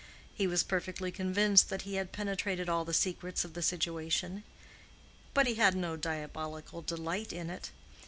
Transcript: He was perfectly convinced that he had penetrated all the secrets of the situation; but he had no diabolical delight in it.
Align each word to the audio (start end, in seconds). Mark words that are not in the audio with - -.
He 0.33 0.47
was 0.47 0.63
perfectly 0.63 1.11
convinced 1.11 1.69
that 1.69 1.83
he 1.83 1.93
had 1.93 2.11
penetrated 2.11 2.67
all 2.67 2.83
the 2.85 2.91
secrets 2.91 3.45
of 3.45 3.53
the 3.53 3.61
situation; 3.61 4.41
but 5.35 5.45
he 5.45 5.53
had 5.53 5.75
no 5.75 5.95
diabolical 5.95 6.81
delight 6.81 7.31
in 7.31 7.51
it. 7.51 7.69